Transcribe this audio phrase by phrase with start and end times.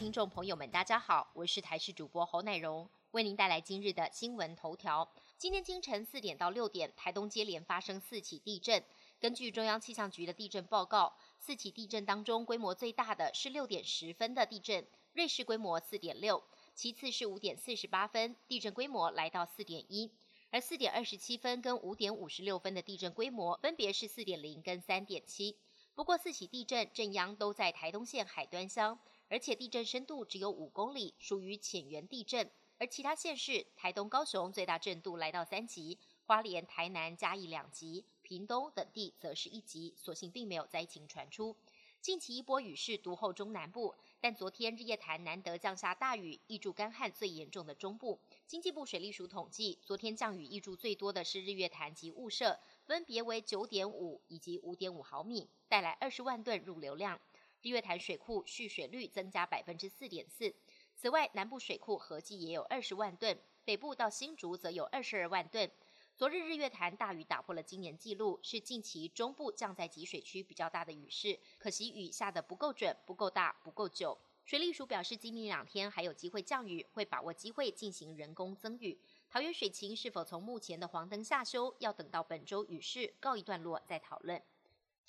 [0.00, 5.06] 听众朋友们，大家好，我是台视主播侯乃荣，为您带来今日的新闻头条。
[5.36, 8.82] 今天清晨四点到六点，台东接连发生四起地震。
[9.20, 16.38] 根据中央气象局的地震报告，四起地震当中，规模最大的是六点十分的地震，瑞士规模四点六；
[16.74, 20.08] 其次是五点四十八分，地震规模来到四点一；
[20.50, 25.58] 而四点二十七分跟五点五十六分的地震规模分别是四点零跟三点七。
[25.94, 28.98] 不过四起地震震央都在台东县海端乡。
[29.30, 32.50] 而且地震深度只有五公里，属于浅源地震。
[32.78, 39.94] 而其他县市，台东、高雄最大震度来到三级，花莲、台南、嘉义两级，屏东等地则是一级。
[39.96, 41.56] 所幸并没有灾情传出。
[42.00, 48.18] 近期一波雨势独后中南部，但昨天日夜潭难得降下大雨，易注干旱最严重的中部。
[48.48, 57.20] 经济部水利署统计，昨天降雨易注最多的是日月潭及雾社，分别为九点五以及五点五毫米，带来二十万吨入流量。
[57.62, 60.54] 日月潭水库蓄水率增加百分之四点四。
[60.94, 65.70] 此外，南部水库合计也有二十万吨，北部到新竹则有二十二万吨。
[66.16, 71.38] 昨日日月潭大雨打破了今年纪录，是近期中部降在集水区比较大的雨势。
[71.58, 74.18] 可惜雨下的不够准、不够大、不够久。
[74.44, 79.00] 水利署表示，今明两天还有机会降雨，会把握机会进行人工增雨。
[79.30, 84.42] 桃园水情是否从目前的黄灯下修，要等到本周雨势告一段落再讨论。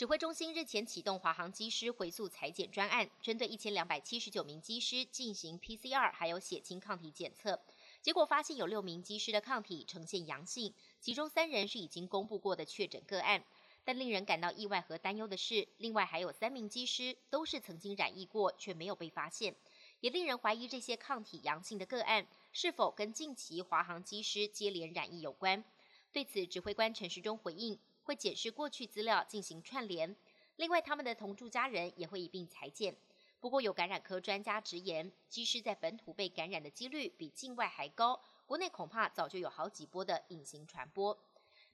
[0.00, 7.60] 指挥中心日前启动华航机师回溯裁剪专案，针对一千两百七十九名机师进行 PCR 还有血清抗体检测，
[8.00, 13.44] 结果发现有六名机师的抗体呈现阳性，其中三人是已经公布过的确诊个案。
[13.84, 19.54] 但令人感到意外和担忧的是，另外还有三名机师都是曾经染疫过却没有被发现，
[20.00, 25.62] 也令人怀疑这些抗体阳性的个案是否跟近期华航机师接连染疫有关。
[26.10, 27.78] 对此，指挥官陈时中回应。
[28.10, 30.16] 会检视过去资料进行串联，
[30.56, 32.92] 另外他们的同住家人也会一并裁剪。
[33.38, 41.16] 不过有感染科专家直言，机师在本土被感染的几率比境外还高，国内恐怕早就有好几波的隐形传播。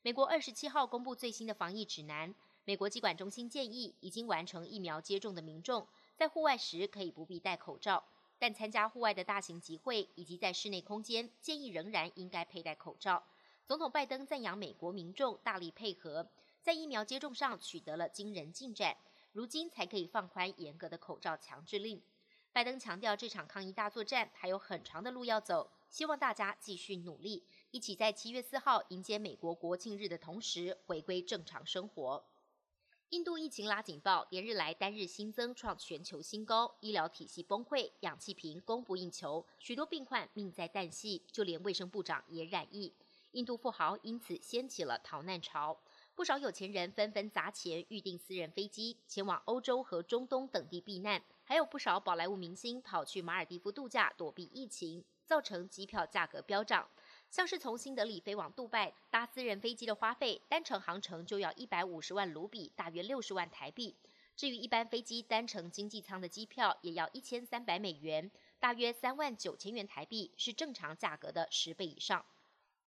[0.03, 2.35] 美国二十七号公布最新的防疫指南，
[2.67, 5.89] 美国疾管中心建议已经完成疫苗接种的民众，
[6.19, 8.05] 在户外时可以不必戴口罩，
[8.39, 13.25] 但参加户外的大型集会以及在室内空间，建议仍然应该佩戴口罩。
[13.67, 16.25] 总统拜登赞扬美国民众大力配合，
[16.63, 18.97] 在疫苗接种上取得了惊人进展，
[19.33, 22.01] 如今才可以放宽严格的口罩强制令。
[22.53, 32.25] 拜登强调，这场抗疫大作战还有很长的路要走，希望大家继续努力，一起在七月四号迎接美国国庆日的同时回归正常生活。
[33.09, 42.93] 印度疫情拉警报，连日来单日新增创全球新高，医疗体系崩溃，氧气瓶供不应求，许多病患命在旦夕，就连卫生部长也染疫。
[43.37, 45.79] 印度富豪因此掀起了逃难潮，
[46.15, 56.89] 不少有钱人纷纷砸钱预订私人飞机前往欧洲和中东等地避难，还有不少宝莱坞明星跑去马尔蒂夫度假躲避疫情，造成机票价格飙涨。
[57.29, 63.95] 像是从新德里飞往杜拜搭私人飞机的花费，单程航程就要一百五十万卢比，大约六十万台币。
[64.35, 72.25] 至于一般飞机单程经济舱的机票，也要一千三百美元，大约三万九千元台币，是正常价格的十倍以上。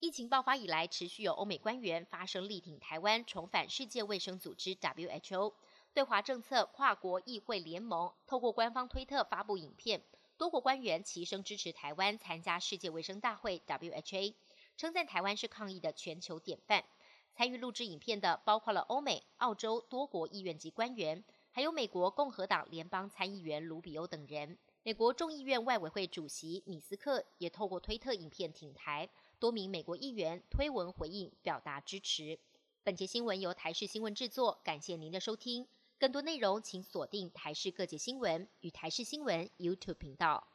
[0.02, 5.54] 疫情爆发以来，持续有欧美官员发声力挺台湾重返世界卫生组织 WHO。
[5.94, 10.02] 对华政策跨国议会联盟透过官方推特发布影片，
[10.38, 14.36] 多国官员齐声支持台湾参加世界卫生大会 （WHA），
[14.78, 16.86] 称赞台湾是抗疫的全球典范。
[17.34, 24.58] 参与录制影片的包括了欧美、澳洲多国议院级官员，还有美国共和党联邦参议员卢比欧等人。
[24.90, 29.08] 美国众议院外委会主席米斯克也透过推特影片挺台。
[29.38, 32.40] 多名美国议员推文回应，表达支持。
[32.84, 35.68] 本节新闻由台视新闻制作，感谢您的收听。
[36.00, 40.48] 更多内容请锁定台视各界新闻与台视新闻 YouTube 频道。